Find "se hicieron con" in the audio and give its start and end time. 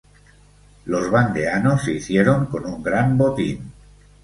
1.83-2.65